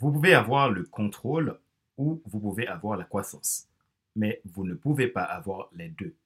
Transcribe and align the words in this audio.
Vous 0.00 0.10
pouvez 0.10 0.32
avoir 0.32 0.70
le 0.70 0.84
contrôle 0.84 1.58
ou 1.98 2.22
vous 2.24 2.40
pouvez 2.40 2.66
avoir 2.66 2.96
la 2.96 3.04
croissance, 3.04 3.68
mais 4.16 4.40
vous 4.46 4.64
ne 4.64 4.72
pouvez 4.72 5.08
pas 5.08 5.24
avoir 5.24 5.68
les 5.74 5.90
deux. 5.90 6.16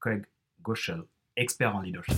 Craig 0.00 0.26
Goschel, 0.62 1.04
expert 1.36 1.76
en 1.76 1.80
leadership. 1.82 2.16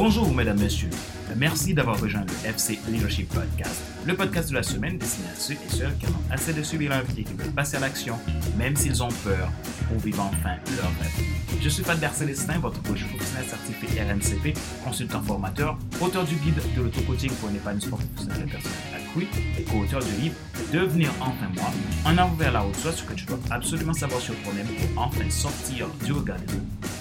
Bonjour, 0.00 0.32
mesdames, 0.32 0.60
messieurs. 0.60 0.90
Merci 1.36 1.74
d'avoir 1.74 2.00
rejoint 2.00 2.24
le 2.24 2.48
FC 2.48 2.78
Leadership 2.88 3.34
Podcast, 3.34 3.82
le 4.06 4.14
podcast 4.14 4.48
de 4.48 4.54
la 4.54 4.62
semaine 4.62 4.96
destiné 4.96 5.26
à 5.26 5.34
ceux 5.34 5.54
et 5.54 5.68
celles 5.68 5.96
qui 5.98 6.06
ont 6.06 6.32
assez 6.32 6.52
de 6.52 6.62
subir 6.62 6.90
la 6.90 7.02
vie 7.02 7.22
et 7.22 7.24
qui 7.24 7.32
veulent 7.34 7.50
passer 7.50 7.78
à 7.78 7.80
l'action, 7.80 8.14
même 8.56 8.76
s'ils 8.76 9.02
ont 9.02 9.08
peur, 9.24 9.50
pour 9.88 9.98
vivre 9.98 10.22
enfin 10.22 10.54
leur 10.76 10.86
rêve. 11.00 11.26
Je 11.60 11.68
suis 11.68 11.82
Fadler 11.82 12.10
Célestin, 12.12 12.60
votre 12.60 12.80
coach 12.84 13.04
professionnel 13.08 13.44
certifié 13.48 14.02
RNCP, 14.04 14.56
consultant 14.84 15.20
formateur, 15.20 15.76
auteur 16.00 16.24
du 16.24 16.36
guide 16.36 16.62
de 16.76 16.82
l'auto-coaching 16.82 17.32
pour 17.32 17.48
un 17.48 17.54
épanouissement 17.54 17.96
professionnel 17.96 18.46
et 18.46 18.52
personnel 18.52 18.78
accru 18.94 19.26
et 19.58 19.62
co-auteur 19.64 20.00
du 20.00 20.12
livre 20.22 20.36
Devenir 20.72 21.10
enfin 21.20 21.48
moi, 21.56 21.72
en 22.04 22.16
avant 22.18 22.36
la 22.52 22.64
haute 22.64 22.76
soit 22.76 22.92
ce 22.92 23.02
que 23.02 23.14
tu 23.14 23.24
dois 23.24 23.38
absolument 23.50 23.94
savoir 23.94 24.20
sur 24.20 24.34
le 24.34 24.40
problème 24.42 24.66
pour 24.66 25.02
enfin 25.02 25.28
sortir 25.28 25.88
du 26.04 26.12
regard 26.12 26.38
des 26.38 26.54
autres 26.54 26.97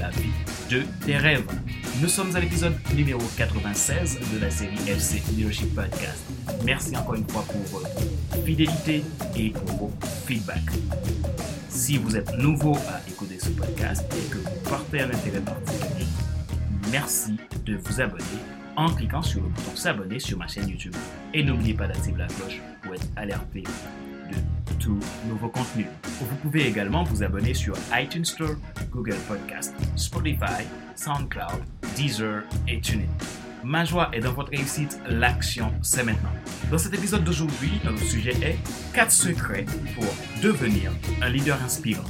la 0.00 0.10
vie 0.10 0.32
de 0.70 0.82
tes 1.04 1.16
rêves. 1.16 1.46
Nous 2.00 2.08
sommes 2.08 2.34
à 2.34 2.40
l'épisode 2.40 2.74
numéro 2.94 3.20
96 3.36 4.18
de 4.34 4.38
la 4.40 4.50
série 4.50 4.76
FC 4.88 5.22
Leadership 5.30 5.74
Podcast. 5.74 6.24
Merci 6.64 6.96
encore 6.96 7.14
une 7.14 7.28
fois 7.28 7.42
pour 7.42 7.80
votre 7.80 8.44
fidélité 8.44 9.04
et 9.36 9.50
pour 9.50 9.76
vos 9.76 9.92
feedbacks. 10.26 10.60
Si 11.68 11.98
vous 11.98 12.16
êtes 12.16 12.36
nouveau 12.38 12.76
à 12.76 13.00
écouter 13.08 13.38
ce 13.38 13.50
podcast 13.50 14.04
et 14.12 14.30
que 14.30 14.38
vous 14.38 14.68
portez 14.68 15.00
un 15.00 15.10
intérêt 15.10 15.40
particulier, 15.40 16.06
merci 16.90 17.36
de 17.64 17.76
vous 17.76 18.00
abonner 18.00 18.24
en 18.76 18.90
cliquant 18.90 19.22
sur 19.22 19.42
le 19.42 19.48
bouton 19.48 19.76
s'abonner 19.76 20.18
sur 20.18 20.38
ma 20.38 20.48
chaîne 20.48 20.68
YouTube. 20.68 20.94
Et 21.32 21.42
n'oubliez 21.42 21.74
pas 21.74 21.86
d'activer 21.86 22.18
la 22.18 22.26
cloche 22.26 22.60
pour 22.82 22.94
être 22.94 23.06
alerté 23.16 23.64
tout 24.78 24.98
nouveau 25.26 25.48
contenu. 25.48 25.86
Vous 26.20 26.36
pouvez 26.36 26.66
également 26.66 27.04
vous 27.04 27.22
abonner 27.22 27.54
sur 27.54 27.74
iTunes 27.92 28.24
Store, 28.24 28.56
Google 28.90 29.16
Podcast, 29.28 29.74
Spotify, 29.96 30.64
SoundCloud, 30.94 31.62
Deezer 31.96 32.42
et 32.68 32.80
TuneIn. 32.80 33.08
Ma 33.64 33.84
joie 33.84 34.10
est 34.12 34.20
dans 34.20 34.32
votre 34.32 34.50
réussite, 34.50 35.00
l'action 35.08 35.72
c'est 35.82 36.04
maintenant. 36.04 36.30
Dans 36.70 36.78
cet 36.78 36.94
épisode 36.94 37.24
d'aujourd'hui, 37.24 37.80
le 37.84 37.96
sujet 37.96 38.34
est 38.42 38.56
4 38.94 39.10
secrets 39.10 39.64
pour 39.94 40.04
devenir 40.42 40.92
un 41.22 41.28
leader 41.28 41.60
inspirant. 41.62 42.04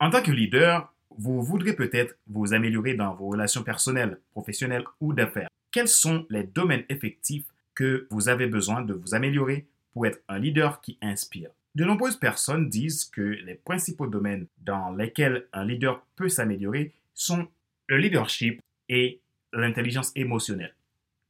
En 0.00 0.10
tant 0.10 0.22
que 0.22 0.30
leader, 0.30 0.92
vous 1.16 1.42
voudrez 1.42 1.72
peut-être 1.72 2.16
vous 2.26 2.52
améliorer 2.52 2.94
dans 2.94 3.14
vos 3.14 3.28
relations 3.28 3.62
personnelles, 3.62 4.18
professionnelles 4.32 4.84
ou 5.00 5.12
d'affaires. 5.12 5.48
Quels 5.74 5.88
sont 5.88 6.24
les 6.30 6.44
domaines 6.44 6.84
effectifs 6.88 7.46
que 7.74 8.06
vous 8.08 8.28
avez 8.28 8.46
besoin 8.46 8.82
de 8.82 8.94
vous 8.94 9.16
améliorer 9.16 9.66
pour 9.92 10.06
être 10.06 10.22
un 10.28 10.38
leader 10.38 10.80
qui 10.80 10.98
inspire? 11.02 11.50
De 11.74 11.84
nombreuses 11.84 12.16
personnes 12.16 12.68
disent 12.68 13.04
que 13.06 13.20
les 13.20 13.56
principaux 13.56 14.06
domaines 14.06 14.46
dans 14.58 14.92
lesquels 14.92 15.48
un 15.52 15.64
leader 15.64 16.06
peut 16.14 16.28
s'améliorer 16.28 16.94
sont 17.12 17.48
le 17.88 17.96
leadership 17.96 18.60
et 18.88 19.20
l'intelligence 19.52 20.12
émotionnelle. 20.14 20.76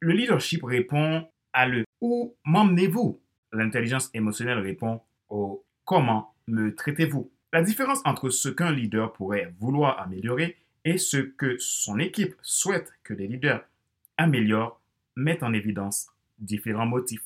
Le 0.01 0.13
leadership 0.13 0.63
répond 0.63 1.27
à 1.55 1.67
le 1.67 1.85
où 2.03 2.37
m'emmenez-vous? 2.45 3.19
L'intelligence 3.51 4.11
émotionnelle 4.13 4.59
répond 4.59 5.01
au 5.31 5.65
comment 5.87 6.35
me 6.49 6.75
traitez-vous? 6.75 7.33
La 7.55 7.63
différence 7.63 8.03
entre 8.05 8.29
ce 8.29 8.51
qu'un 8.51 8.73
leader 8.73 9.15
pourrait 9.15 9.55
vouloir 9.59 9.99
améliorer 10.01 10.59
et 10.85 10.99
ce 10.99 11.17
que 11.17 11.57
son 11.59 11.99
équipe 11.99 12.35
souhaite 12.43 12.93
que 13.05 13.15
les 13.15 13.27
leaders 13.27 13.65
améliorent 14.17 14.81
met 15.17 15.43
en 15.43 15.53
évidence 15.53 16.09
différents 16.39 16.87
motifs. 16.87 17.25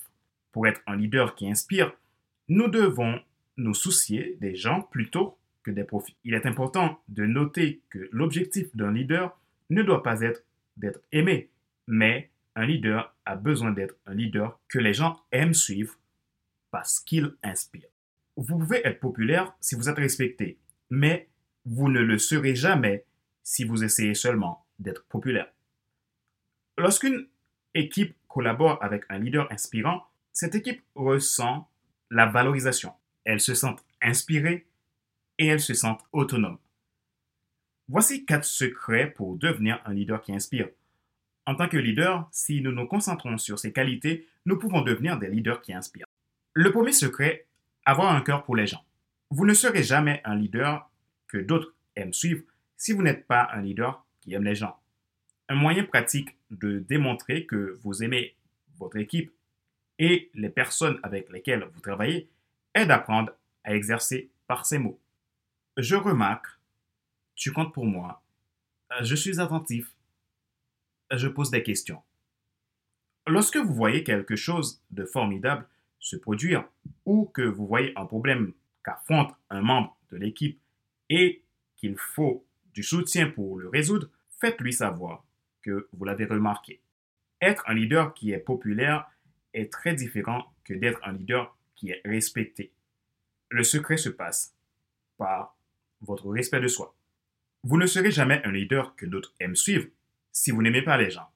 Pour 0.53 0.67
être 0.67 0.81
un 0.87 0.97
leader 0.97 1.35
qui 1.35 1.49
inspire, 1.49 1.93
nous 2.49 2.69
devons 2.69 3.21
nous 3.57 3.75
soucier 3.75 4.37
des 4.41 4.55
gens 4.55 4.83
plutôt 4.83 5.37
que 5.63 5.71
des 5.71 5.85
profits. 5.85 6.17
Il 6.25 6.35
est 6.35 6.47
important 6.47 7.01
de 7.09 7.27
noter 7.27 7.83
que 7.91 8.09
l'objectif 8.13 8.75
d'un 8.75 8.93
leader 8.93 9.39
ne 9.71 9.83
doit 9.83 10.03
pas 10.03 10.21
être 10.23 10.43
d'être 10.77 11.01
aimé, 11.13 11.51
mais 11.87 12.31
un 12.55 12.65
leader 12.65 13.15
a 13.25 13.37
besoin 13.37 13.73
d'être 13.73 13.97
un 14.07 14.15
leader 14.15 14.59
que 14.69 14.79
les 14.79 14.95
gens 14.95 15.21
aiment 15.33 15.55
suivre 15.55 15.99
parce 16.71 17.01
qu'il 17.01 17.35
inspire. 17.43 17.89
Vous 18.37 18.59
pouvez 18.59 18.87
être 18.87 19.01
populaire 19.01 19.53
si 19.61 19.75
vous 19.75 19.89
êtes 19.89 19.97
respecté, 19.97 20.59
mais 20.91 21.29
vous 21.65 21.89
ne 21.89 22.01
le 22.01 22.19
serez 22.19 22.55
jamais 22.55 23.05
si 23.43 23.65
vous 23.65 23.85
essayez 23.85 24.15
seulement 24.15 24.65
d'être 24.79 25.05
populaire. 25.07 25.53
Lorsqu'une 26.79 27.27
équipe 27.75 28.17
collabore 28.29 28.79
avec 28.83 29.03
un 29.09 29.19
leader 29.19 29.51
inspirant, 29.51 30.05
cette 30.33 30.55
équipe 30.55 30.81
ressent 30.95 31.69
la 32.09 32.27
valorisation. 32.27 32.93
Elle 33.25 33.41
se 33.41 33.53
sent 33.53 33.75
inspirée 34.01 34.69
et 35.39 35.49
elle 35.49 35.61
se 35.61 35.75
sent 35.75 35.97
autonome. 36.13 36.59
Voici 37.89 38.25
quatre 38.25 38.45
secrets 38.45 39.11
pour 39.11 39.37
devenir 39.37 39.83
un 39.87 39.93
leader 39.93 40.23
qui 40.23 40.33
inspire. 40.33 40.69
En 41.47 41.57
tant 41.57 41.69
que 41.69 41.77
leader, 41.77 42.29
si 42.31 42.61
nous 42.61 42.71
nous 42.71 42.87
concentrons 42.87 43.39
sur 43.39 43.59
ces 43.59 43.73
qualités, 43.73 44.29
nous 44.47 44.57
pouvons 44.57 44.83
devenir 44.83 45.19
des 45.19 45.29
leaders 45.29 45.61
qui 45.61 45.73
inspirent. 45.73 46.07
Le 46.53 46.71
premier 46.71 46.93
secret 46.93 47.47
avoir 47.85 48.15
un 48.15 48.21
cœur 48.21 48.45
pour 48.45 48.55
les 48.55 48.69
gens. 48.69 48.85
Vous 49.31 49.47
ne 49.47 49.55
serez 49.55 49.83
jamais 49.83 50.21
un 50.25 50.37
leader 50.37 50.89
que 51.27 51.39
d'autres 51.39 51.75
aiment 51.97 52.13
suivre 52.13 52.45
si 52.77 52.93
vous 52.93 53.03
n'êtes 53.03 53.27
pas 53.27 53.49
un 53.53 53.63
leader 53.63 54.05
qui 54.21 54.35
aime 54.35 54.45
les 54.45 54.55
gens. 54.55 54.79
Un 55.51 55.55
moyen 55.55 55.85
pratique 55.85 56.37
de 56.51 56.79
démontrer 56.79 57.47
que 57.47 57.79
vous 57.83 58.03
aimez 58.03 58.37
votre 58.77 58.99
équipe 58.99 59.33
et 59.99 60.31
les 60.35 60.51
personnes 60.51 61.01
avec 61.03 61.31
lesquelles 61.31 61.67
vous 61.73 61.81
travaillez 61.81 62.29
est 62.75 62.87
d'apprendre 62.87 63.33
à 63.65 63.75
exercer 63.75 64.31
par 64.47 64.67
ces 64.67 64.79
mots. 64.79 65.01
Je 65.79 65.97
remarque, 65.97 66.47
tu 67.35 67.53
comptes 67.53 67.73
pour 67.73 67.87
moi, 67.87 68.23
je 69.01 69.15
suis 69.15 69.41
attentif, 69.41 69.95
je 71.11 71.29
pose 71.29 71.51
des 71.51 71.63
questions. 71.63 72.03
Lorsque 73.27 73.57
vous 73.57 73.75
voyez 73.75 74.05
quelque 74.05 74.37
chose 74.37 74.83
de 74.91 75.05
formidable 75.05 75.67
se 75.99 76.17
produire 76.17 76.69
ou 77.05 77.27
que 77.27 77.43
vous 77.43 77.67
voyez 77.67 77.93
un 77.97 78.07
problème 78.07 78.53
qu'affronte 78.85 79.35
un 79.51 79.63
membre 79.63 79.97
de 80.11 80.17
l'équipe 80.17 80.61
et 81.09 81.43
qu'il 81.77 81.97
faut 81.97 82.47
du 82.73 82.83
soutien 82.83 83.31
pour 83.31 83.59
le 83.59 83.69
résoudre, 83.69 84.09
faites-lui 84.41 84.73
savoir 84.73 85.25
que 85.63 85.89
vous 85.93 86.05
l'avez 86.05 86.25
remarqué. 86.25 86.81
Être 87.41 87.65
un 87.67 87.75
leader 87.75 88.15
qui 88.15 88.33
est 88.33 88.39
populaire 88.39 89.07
est 89.55 89.73
très 89.73 89.95
différent 89.95 90.53
que 90.65 90.75
d'être 90.75 91.01
un 91.05 91.13
leader 91.13 91.57
qui 91.75 91.91
est 91.91 92.03
respecté. 92.05 92.73
Le 93.51 93.65
secret 93.65 93.97
se 93.97 94.09
passe 94.09 94.55
par 95.17 95.57
votre 96.01 96.29
respect 96.31 96.61
de 96.61 96.69
soi. 96.69 96.95
Vous 97.65 97.77
ne 97.77 97.87
serez 97.87 98.11
jamais 98.11 98.43
un 98.45 98.53
leader 98.53 98.95
que 98.97 99.07
d'autres 99.07 99.35
aiment 99.41 99.57
suivre 99.57 99.89
si 100.33 100.51
vous 100.51 100.63
n'aimez 100.63 100.83
pas 100.83 100.97
les 100.97 101.11
gens. 101.11 101.29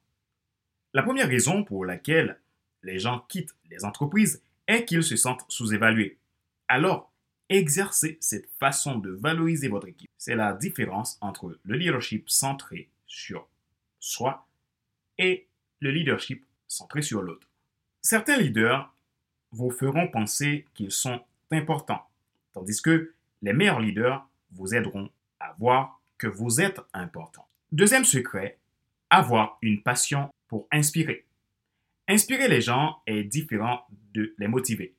La 0.93 1.03
première 1.03 1.29
raison 1.29 1.65
pour 1.65 1.85
laquelle 1.85 2.39
les 2.83 2.99
gens 2.99 3.25
quittent 3.29 3.57
les 3.71 3.85
entreprises 3.85 4.43
est 4.67 4.85
qu'ils 4.85 5.03
se 5.03 5.17
sentent 5.17 5.45
sous-évalués. 5.49 6.19
Alors, 6.69 7.13
exercez 7.49 8.19
cette 8.21 8.49
façon 8.59 8.99
de 8.99 9.11
valoriser 9.11 9.69
votre 9.69 9.89
équipe. 9.89 10.11
C'est 10.19 10.37
la 10.37 10.53
différence 10.53 11.19
entre 11.21 11.59
le 11.63 11.77
leadership 11.77 12.29
centré 12.29 12.91
sur 13.07 13.49
soi 14.03 14.47
et 15.17 15.47
le 15.79 15.91
leadership 15.91 16.45
centré 16.67 17.01
sur 17.03 17.23
l'autre. 17.23 17.49
Certains 18.03 18.37
leaders 18.37 18.93
vous 19.53 19.71
feront 19.71 20.09
penser 20.09 20.67
qu'ils 20.75 20.91
sont 20.91 21.23
importants, 21.51 22.05
tandis 22.53 22.83
que 22.83 23.15
les 23.43 23.53
meilleurs 23.53 23.81
leaders 23.81 24.29
vous 24.51 24.75
aideront 24.75 25.11
à 25.39 25.55
voir 25.59 26.01
que 26.19 26.27
vous 26.27 26.61
êtes 26.61 26.81
important. 26.93 27.47
Deuxième 27.71 28.05
secret, 28.05 28.59
avoir 29.09 29.59
une 29.63 29.83
passion 29.83 30.31
pour 30.49 30.67
inspirer. 30.73 31.25
Inspirer 32.09 32.49
les 32.49 32.61
gens 32.61 33.01
est 33.07 33.25
différent 33.25 33.87
de 34.15 34.35
les 34.39 34.49
motiver. 34.49 34.95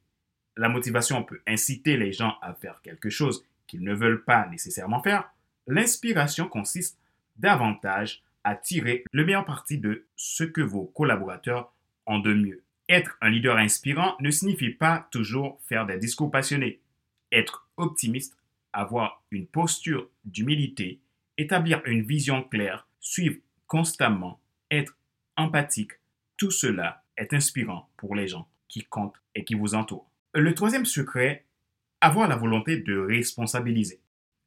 La 0.56 0.70
motivation 0.70 1.24
peut 1.24 1.42
inciter 1.46 1.98
les 1.98 2.14
gens 2.14 2.36
à 2.42 2.54
faire 2.54 2.82
quelque 2.82 3.10
chose 3.10 3.46
qu'ils 3.68 3.84
ne 3.84 3.94
veulent 3.94 4.24
pas 4.24 4.48
nécessairement 4.48 5.02
faire. 5.02 5.34
L'inspiration 5.68 6.48
consiste 6.48 7.00
davantage 7.36 8.24
à 8.44 8.56
tirer 8.56 9.04
le 9.12 9.26
meilleur 9.26 9.46
parti 9.46 9.78
de 9.78 10.06
ce 10.16 10.44
que 10.44 10.62
vos 10.62 10.86
collaborateurs 10.86 11.74
ont 12.06 12.20
de 12.20 12.34
mieux. 12.34 12.64
Être 12.90 13.18
un 13.22 13.30
leader 13.30 13.58
inspirant 13.58 14.16
ne 14.20 14.30
signifie 14.30 14.72
pas 14.72 15.08
toujours 15.12 15.60
faire 15.68 15.86
des 15.86 15.98
discours 15.98 16.32
passionnés. 16.32 16.82
Être 17.32 17.68
optimiste, 17.78 18.38
avoir 18.74 19.24
une 19.32 19.48
posture 19.48 20.10
d'humilité, 20.26 21.00
établir 21.38 21.82
une 21.86 22.04
vision 22.04 22.44
claire, 22.44 22.88
suivre 23.00 23.38
constamment, 23.68 24.40
être 24.70 24.98
empathique, 25.38 25.94
tout 26.38 26.52
cela 26.52 27.04
est 27.18 27.34
inspirant 27.34 27.90
pour 27.98 28.16
les 28.16 28.28
gens 28.28 28.48
qui 28.68 28.84
comptent 28.84 29.22
et 29.36 29.44
qui 29.44 29.56
vous 29.56 29.76
entourent. 29.76 30.10
Le 30.34 30.54
troisième 30.54 30.86
secret, 30.86 31.46
avoir 32.02 32.28
la 32.28 32.36
volonté 32.36 32.78
de 32.78 32.98
responsabiliser. 32.98 34.02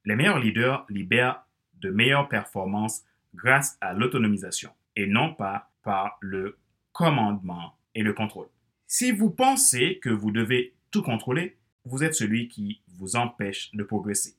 Les 0.04 0.16
meilleurs 0.16 0.38
leaders 0.38 0.84
libèrent 0.88 1.44
de 1.80 1.90
meilleures 1.90 2.28
performances 2.28 3.04
grâce 3.36 3.76
à 3.80 3.92
l'autonomisation 3.92 4.70
et 4.96 5.06
non 5.06 5.34
pas 5.34 5.70
par 5.82 6.18
le 6.20 6.58
commandement 6.92 7.76
et 7.94 8.02
le 8.02 8.12
contrôle. 8.12 8.48
Si 8.86 9.12
vous 9.12 9.30
pensez 9.30 9.98
que 10.02 10.10
vous 10.10 10.30
devez 10.30 10.74
tout 10.90 11.02
contrôler, 11.02 11.58
vous 11.84 12.02
êtes 12.02 12.14
celui 12.14 12.48
qui 12.48 12.82
vous 12.88 13.16
empêche 13.16 13.70
de 13.72 13.84
progresser. 13.84 14.34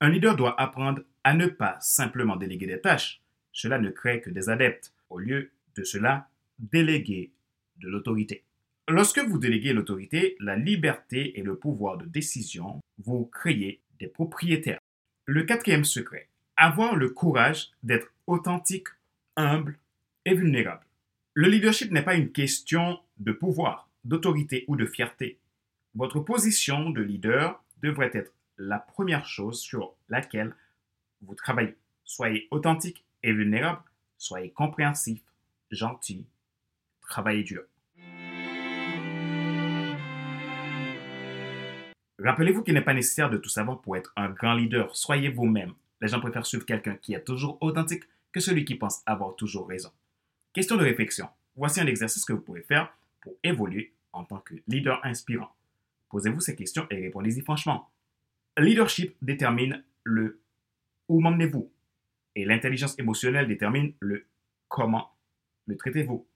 Un 0.00 0.10
leader 0.10 0.36
doit 0.36 0.60
apprendre 0.60 1.02
à 1.24 1.34
ne 1.34 1.46
pas 1.46 1.78
simplement 1.80 2.36
déléguer 2.36 2.66
des 2.66 2.80
tâches. 2.80 3.22
Cela 3.52 3.78
ne 3.78 3.90
crée 3.90 4.20
que 4.20 4.30
des 4.30 4.48
adeptes. 4.48 4.92
Au 5.10 5.18
lieu 5.18 5.52
de 5.76 5.84
cela, 5.84 6.28
déléguer 6.58 7.32
de 7.78 7.88
l'autorité. 7.88 8.44
Lorsque 8.88 9.20
vous 9.20 9.38
déléguez 9.38 9.72
l'autorité, 9.72 10.36
la 10.40 10.56
liberté 10.56 11.38
et 11.38 11.42
le 11.42 11.56
pouvoir 11.56 11.96
de 11.96 12.04
décision, 12.04 12.80
vous 12.98 13.24
créez 13.26 13.80
des 13.98 14.08
propriétaires. 14.08 14.78
Le 15.24 15.44
quatrième 15.44 15.84
secret, 15.84 16.28
avoir 16.56 16.96
le 16.96 17.10
courage 17.10 17.70
d'être 17.82 18.12
authentique, 18.26 18.88
humble 19.36 19.78
et 20.24 20.34
vulnérable. 20.34 20.84
Le 21.34 21.48
leadership 21.48 21.90
n'est 21.90 22.02
pas 22.02 22.14
une 22.14 22.30
question 22.30 23.00
de 23.18 23.32
pouvoir, 23.32 23.88
d'autorité 24.04 24.64
ou 24.68 24.76
de 24.76 24.86
fierté. 24.86 25.38
Votre 25.94 26.20
position 26.20 26.90
de 26.90 27.02
leader 27.02 27.62
devrait 27.82 28.10
être 28.14 28.32
la 28.56 28.78
première 28.78 29.26
chose 29.26 29.60
sur 29.60 29.94
laquelle 30.08 30.54
vous 31.22 31.34
travaillez. 31.34 31.76
Soyez 32.04 32.46
authentique 32.50 33.04
et 33.22 33.32
vulnérable, 33.32 33.82
soyez 34.18 34.50
compréhensif, 34.50 35.20
gentil, 35.70 36.26
travaillez 37.00 37.42
dur. 37.42 37.62
Rappelez-vous 42.18 42.62
qu'il 42.62 42.74
n'est 42.74 42.80
pas 42.80 42.94
nécessaire 42.94 43.28
de 43.28 43.36
tout 43.36 43.48
savoir 43.48 43.80
pour 43.80 43.96
être 43.96 44.12
un 44.16 44.30
grand 44.30 44.54
leader. 44.54 44.94
Soyez 44.96 45.28
vous-même. 45.28 45.74
Les 46.04 46.10
gens 46.10 46.20
préfèrent 46.20 46.44
suivre 46.44 46.66
quelqu'un 46.66 46.96
qui 46.96 47.14
est 47.14 47.24
toujours 47.24 47.56
authentique 47.62 48.04
que 48.30 48.38
celui 48.38 48.66
qui 48.66 48.74
pense 48.74 49.02
avoir 49.06 49.34
toujours 49.36 49.66
raison. 49.66 49.90
Question 50.52 50.76
de 50.76 50.82
réflexion. 50.82 51.28
Voici 51.56 51.80
un 51.80 51.86
exercice 51.86 52.26
que 52.26 52.34
vous 52.34 52.42
pouvez 52.42 52.60
faire 52.60 52.94
pour 53.22 53.32
évoluer 53.42 53.94
en 54.12 54.22
tant 54.22 54.40
que 54.40 54.54
leader 54.68 55.00
inspirant. 55.02 55.56
Posez-vous 56.10 56.40
ces 56.40 56.56
questions 56.56 56.86
et 56.90 56.96
répondez-y 56.96 57.40
franchement. 57.40 57.90
Leadership 58.58 59.16
détermine 59.22 59.82
le 60.02 60.42
où 61.08 61.20
m'emmenez-vous 61.22 61.72
et 62.34 62.44
l'intelligence 62.44 62.98
émotionnelle 62.98 63.48
détermine 63.48 63.94
le 64.00 64.26
comment 64.68 65.10
le 65.64 65.78
traitez-vous. 65.78 66.26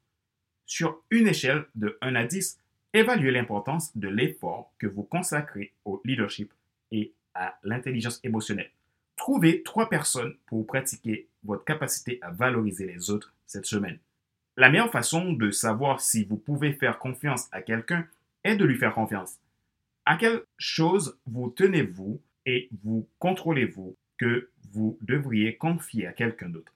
Sur 0.65 1.03
une 1.11 1.29
échelle 1.29 1.67
de 1.75 1.99
1 2.01 2.15
à 2.15 2.25
10, 2.25 2.59
évaluez 2.95 3.33
l'importance 3.33 3.95
de 3.99 4.09
l'effort 4.09 4.73
que 4.79 4.87
vous 4.87 5.03
consacrez 5.03 5.75
au 5.85 6.01
leadership 6.07 6.55
et 6.91 7.13
à 7.35 7.59
l'intelligence 7.65 8.19
émotionnelle. 8.25 8.71
Trouvez 9.19 9.63
trois 9.65 9.91
personnes 9.91 10.37
pour 10.47 10.67
pratiquer 10.67 11.29
votre 11.45 11.65
capacité 11.65 12.19
à 12.23 12.31
valoriser 12.31 12.87
les 12.87 13.11
autres 13.11 13.35
cette 13.47 13.67
semaine. 13.67 13.99
La 14.57 14.71
meilleure 14.71 14.91
façon 14.91 15.33
de 15.33 15.51
savoir 15.51 16.01
si 16.01 16.25
vous 16.25 16.37
pouvez 16.37 16.73
faire 16.73 16.99
confiance 16.99 17.49
à 17.53 17.61
quelqu'un 17.61 18.07
est 18.45 18.57
de 18.57 18.65
lui 18.65 18.79
faire 18.79 18.95
confiance. 18.95 19.39
À 20.07 20.17
quelle 20.17 20.43
chose 20.57 21.19
vous 21.27 21.51
tenez-vous 21.51 22.21
et 22.47 22.69
vous 22.83 23.09
contrôlez-vous 23.19 23.97
que 24.17 24.51
vous 24.71 24.97
devriez 25.03 25.57
confier 25.57 26.07
à 26.07 26.13
quelqu'un 26.13 26.49
d'autre, 26.49 26.73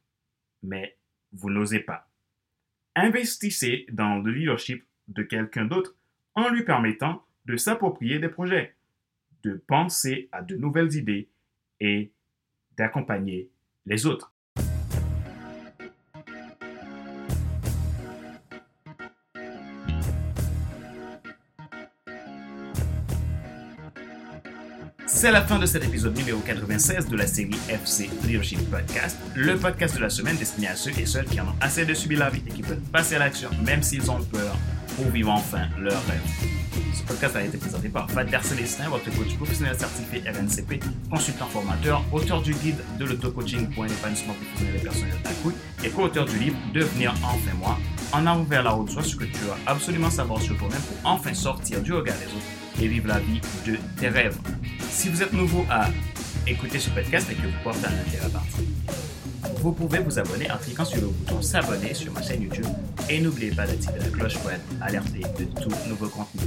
mais 0.63 0.97
vous 1.33 1.49
n'osez 1.49 1.81
pas. 1.81 2.09
Investissez 2.95 3.87
dans 3.91 4.19
le 4.19 4.33
leadership 4.33 4.85
de 5.09 5.23
quelqu'un 5.23 5.65
d'autre 5.65 5.95
en 6.35 6.49
lui 6.49 6.65
permettant 6.65 7.25
de 7.47 7.57
s'approprier 7.57 8.19
des 8.19 8.29
projets, 8.29 8.75
de 9.45 9.55
penser 9.67 10.29
à 10.33 10.43
de 10.43 10.57
nouvelles 10.57 10.95
idées 10.95 11.29
et 11.81 12.13
d'accompagner 12.77 13.51
les 13.87 14.07
autres. 14.07 14.33
C'est 25.23 25.31
la 25.31 25.43
fin 25.43 25.59
de 25.59 25.67
cet 25.67 25.85
épisode 25.85 26.17
numéro 26.17 26.41
96 26.41 27.09
de 27.09 27.17
la 27.17 27.29
série 27.29 27.55
FC 27.69 28.11
Leadership 28.25 28.59
Podcast, 28.71 29.17
le 29.37 29.57
podcast 29.57 29.95
de 29.95 30.01
la 30.01 30.11
semaine 30.11 30.37
destiné 30.37 30.67
à 30.67 30.75
ceux 30.75 30.91
et 30.99 31.07
celles 31.07 31.27
qui 31.27 31.41
en 31.41 31.45
ont 31.45 31.55
assez 31.61 31.85
de 31.85 31.95
subir 31.95 32.19
la 32.19 32.31
vie 32.31 32.43
et 32.45 32.51
qui 32.51 32.63
veulent 32.63 32.81
passer 32.93 33.15
à 33.15 33.19
l'action 33.21 33.49
même 33.65 33.83
s'ils 33.85 34.11
ont 34.11 34.21
peur 34.25 34.57
pour 34.97 35.07
vivre 35.11 35.31
enfin 35.31 35.69
leur 35.79 36.05
rêve. 36.07 36.23
Ce 36.95 37.03
podcast 37.03 37.37
a 37.37 37.45
été 37.45 37.59
présenté 37.59 37.89
par 37.89 38.07
Vader 38.09 38.39
Célestin, 38.43 38.89
votre 38.89 39.05
coach 39.17 39.35
professionnel 39.37 39.77
certifié 39.79 40.23
RNCP, 40.31 40.83
consultant 41.11 41.47
formateur, 41.47 42.03
auteur 42.13 42.41
du 42.43 42.55
guide 42.55 42.83
de 42.99 43.05
l'auto-coaching 43.05 43.69
pour 43.75 43.85
un 43.85 43.89
épanouissement 43.89 44.35
professionnel 44.35 44.77
et 44.77 44.85
personnel 44.85 45.15
à 45.25 45.87
et 45.87 45.91
co-auteur 45.91 46.25
du 46.27 46.39
livre 46.39 46.57
Devenir 46.73 47.13
enfin 47.25 47.55
moi, 47.59 47.79
en 48.13 48.27
avant 48.27 48.45
vers 48.45 48.63
la 48.63 48.75
haute 48.75 48.91
soi, 48.91 49.03
ce 49.03 49.17
que 49.17 49.25
tu 49.25 49.39
dois 49.45 49.57
absolument 49.67 50.11
savoir 50.11 50.41
sur 50.41 50.57
toi-même 50.57 50.81
pour 50.81 51.11
enfin 51.11 51.35
sortir 51.35 51.81
du 51.81 51.93
regard 51.93 52.17
des 52.19 52.27
autres 52.27 52.83
et 52.83 52.89
vivre 52.89 53.09
la 53.09 53.19
vie 53.19 53.41
de 53.67 53.77
tes 53.99 54.09
rêves. 54.09 54.39
Si 54.91 55.09
vous 55.09 55.23
êtes 55.23 55.33
nouveau 55.33 55.67
à 55.71 55.89
écouter 56.47 56.79
ce 56.79 56.91
podcast 56.91 57.29
et 57.31 57.35
que 57.35 57.47
vous 57.47 57.63
portez 57.65 57.87
un 57.87 58.09
intérêt 58.09 58.31
parti, 58.31 58.69
vous 59.63 59.71
pouvez 59.71 60.01
vous 60.01 60.19
abonner 60.19 60.51
en 60.51 60.57
cliquant 60.57 60.85
sur 60.85 61.01
le 61.01 61.07
bouton 61.07 61.41
s'abonner 61.41 61.95
sur 61.95 62.13
ma 62.13 62.21
chaîne 62.21 62.43
YouTube 62.43 62.67
et 63.09 63.21
n'oubliez 63.21 63.53
pas 63.53 63.65
d'activer 63.65 64.01
la 64.01 64.09
cloche 64.09 64.37
pour 64.39 64.51
être 64.51 64.65
alerté 64.81 65.21
de 65.39 65.45
tout 65.45 65.71
nouveau 65.89 66.09
contenu. 66.09 66.41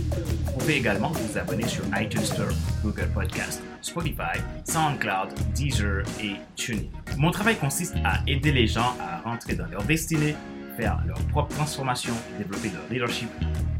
Vous 0.45 0.51
pouvez 0.59 0.75
également 0.75 1.13
vous 1.13 1.37
abonner 1.37 1.65
sur 1.65 1.85
iTunes 1.97 2.25
Store, 2.25 2.51
Google 2.83 3.07
Podcast, 3.13 3.63
Spotify, 3.81 4.37
SoundCloud, 4.65 5.29
Deezer 5.53 6.03
et 6.21 6.33
TuneIn. 6.57 6.89
Mon 7.17 7.31
travail 7.31 7.55
consiste 7.55 7.95
à 8.03 8.19
aider 8.27 8.51
les 8.51 8.67
gens 8.67 8.93
à 8.99 9.21
rentrer 9.21 9.55
dans 9.55 9.67
leur 9.67 9.83
destinée, 9.83 10.35
faire 10.75 11.01
leur 11.07 11.19
propre 11.27 11.55
transformation, 11.55 12.13
développer 12.37 12.69
leur 12.69 12.83
leadership 12.91 13.29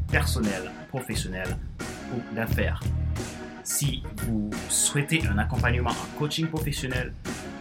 personnel, 0.10 0.72
professionnel 0.88 1.58
ou 2.14 2.36
d'affaires. 2.36 2.80
Si 3.66 4.04
vous 4.28 4.52
souhaitez 4.70 5.26
un 5.26 5.40
accompagnement 5.40 5.90
en 5.90 6.20
coaching 6.20 6.46
professionnel, 6.46 7.12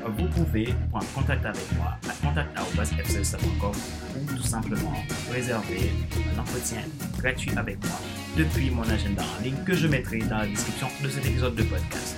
vous 0.06 0.26
pouvez 0.26 0.74
prendre 0.90 1.06
contact 1.14 1.46
avec 1.46 1.64
moi 1.78 1.96
à 2.06 2.12
contact.fcsa.com 2.26 3.72
ou 4.20 4.34
tout 4.36 4.42
simplement 4.42 4.92
réserver 5.32 5.90
un 6.36 6.40
entretien 6.40 6.82
gratuit 7.16 7.52
avec 7.56 7.82
moi 7.82 7.98
depuis 8.36 8.70
mon 8.70 8.82
agenda 8.82 9.22
en 9.22 9.42
ligne 9.42 9.56
que 9.64 9.74
je 9.74 9.88
mettrai 9.88 10.18
dans 10.18 10.36
la 10.36 10.46
description 10.46 10.88
de 11.02 11.08
cet 11.08 11.24
épisode 11.24 11.54
de 11.54 11.62
podcast. 11.62 12.16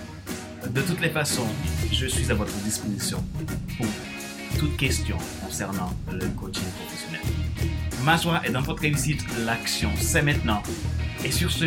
De 0.69 0.83
toutes 0.83 1.01
les 1.01 1.11
façons, 1.11 1.47
je 1.93 2.07
suis 2.07 2.29
à 2.33 2.35
votre 2.35 2.55
disposition 2.65 3.23
pour 3.79 3.87
toute 4.59 4.77
question 4.77 5.17
concernant 5.45 5.93
le 6.13 6.27
coaching 6.31 6.65
professionnel. 6.81 7.21
Ma 8.05 8.17
joie 8.17 8.43
est 8.45 8.51
dans 8.51 8.63
votre 8.63 8.83
réussite, 8.83 9.25
l'action 9.45 9.91
c'est 9.97 10.23
maintenant. 10.23 10.61
Et 11.25 11.31
sur 11.31 11.53
ce, 11.53 11.67